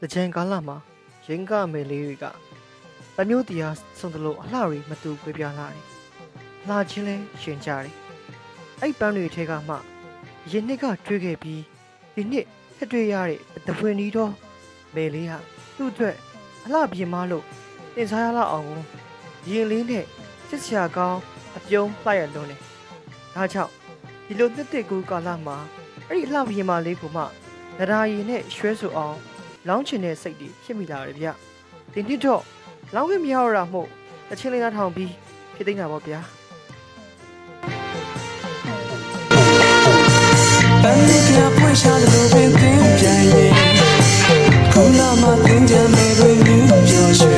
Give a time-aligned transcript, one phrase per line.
[0.00, 0.76] တကြံကာလမှာ
[1.26, 2.24] ရင်းကမယ်လေးတွေက
[3.16, 5.84] တမျိုးတရားဆုံးသလိုအလှတွေမတူပြပြလာတယ်။
[6.68, 7.92] လာချင်းလဲရှင်ကြတယ်။
[8.80, 9.74] အဲ့ပန်းတွေထဲကမှ
[10.50, 11.62] ရင်းနှစ်ကတွေးခဲ့ပြီး
[12.14, 12.46] ဒီနှစ်
[12.76, 14.32] ထက်တွေ့ရတဲ့တပွင့်ဒီတော့
[14.94, 15.38] မယ်လေးဟာ
[15.76, 16.16] သူ့အတွက်
[16.64, 17.44] အလှပြင်မလို့
[17.94, 18.82] တင်စားရလောက်အောင်ကို
[19.50, 20.04] ရင်လေးနဲ့
[20.48, 21.20] စစ်စရာကောင်း
[21.56, 22.60] အပြုံးလှရလွန်းတယ်။
[23.34, 23.72] ဒါကြောင့်
[24.26, 25.56] ဒီလိုတစ်တစ်ကူကာလမှာ
[26.08, 27.22] အဲ့ဒီအလှပြင်မလေးကိုမှ
[27.78, 29.18] နရာရီနဲ့ရွှဲဆိုအောင်
[29.68, 31.26] လောင်းချင်တဲ့စိတ်တွေဖြစ်မိလာတယ်ဗျ
[31.92, 32.42] ဒီနှစ်တော့
[32.94, 33.88] လောင်းခင်မရတော့တာမို့
[34.28, 35.12] တချင်းလေးကထောင်ပြီး
[35.54, 36.20] ဖြစ်သိနေတာပေါ့ဗျာ
[40.82, 43.52] ပန်းလေးကပွင့်ရှာလို့ပင်သင်ပြန်ရင်
[44.72, 47.32] ခုလာမှသင်ကြမယ်တွင်မြူးပြောရွှေ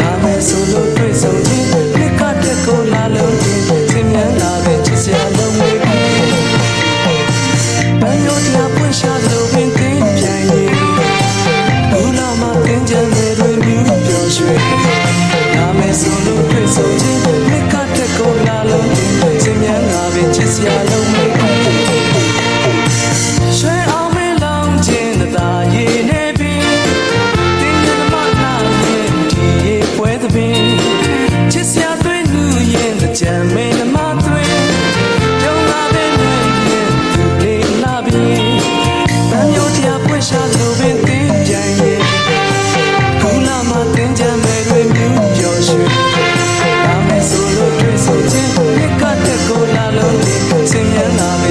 [0.00, 5.78] ငါမဲဆိုလို့တွေ့ဆုံခြင်းမြစ်ကတက်ကိုလာလို့ခြင်းသင်မြန်လာတဲ့ချစ်စရာလုံးဝေး
[8.00, 9.89] ပန်းလို့တရားပွင့်ရှာလို့ပင်သင်
[15.92, 17.09] so look pretty,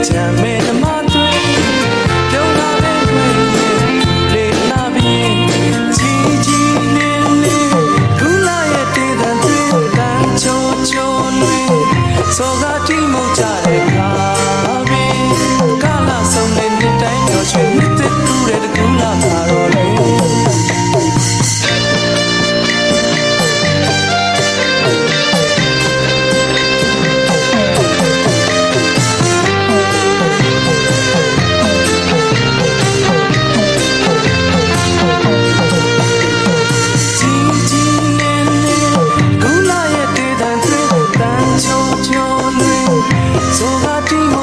[0.00, 0.59] Échame
[43.52, 44.39] Sou I